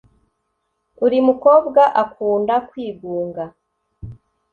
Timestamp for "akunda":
2.03-2.55